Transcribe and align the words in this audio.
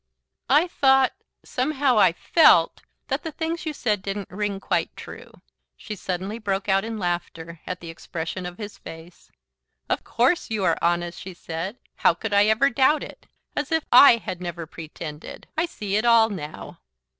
"I 0.49 0.65
thought, 0.67 1.13
somehow, 1.45 1.99
I 1.99 2.13
FELT, 2.13 2.81
that 3.09 3.21
the 3.21 3.31
things 3.31 3.67
you 3.67 3.71
said 3.73 4.01
didn't 4.01 4.31
ring 4.31 4.59
quite 4.59 4.95
true." 4.97 5.31
She 5.77 5.95
suddenly 5.95 6.39
broke 6.39 6.67
out 6.67 6.83
in 6.83 6.97
laughter, 6.97 7.59
at 7.67 7.81
the 7.81 7.91
expression 7.91 8.47
of 8.47 8.57
his 8.57 8.79
face. 8.79 9.29
"Of 9.91 10.03
COURSE 10.03 10.49
you 10.49 10.63
are 10.63 10.79
honest," 10.81 11.19
she 11.21 11.35
said. 11.35 11.77
"How 11.97 12.15
could 12.15 12.33
I 12.33 12.45
ever 12.47 12.71
doubt 12.71 13.03
it? 13.03 13.27
As 13.55 13.71
if 13.71 13.85
I 13.91 14.17
had 14.17 14.41
never 14.41 14.65
pretended! 14.65 15.45
I 15.55 15.67
see 15.67 15.95
it 15.97 16.03
all 16.03 16.31
now." 16.31 16.79